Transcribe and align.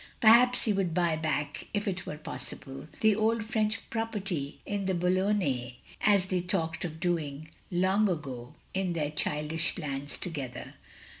Perhaps 0.19 0.63
he 0.63 0.73
would 0.73 0.95
buy 0.95 1.15
back, 1.15 1.67
if 1.75 1.87
it 1.87 2.07
were 2.07 2.17
possible, 2.17 2.87
the 3.01 3.15
old 3.15 3.43
French 3.43 3.87
property 3.91 4.59
in 4.65 4.85
the 4.85 4.95
Botilonnais, 4.95 5.75
as 6.01 6.25
they 6.25 6.37
had 6.37 6.49
talked 6.49 6.83
of 6.83 6.99
doing, 6.99 7.49
long 7.69 8.09
ago, 8.09 8.55
in 8.73 8.93
their 8.93 9.11
childish 9.11 9.75
plans 9.75 10.17
together. 10.17 10.73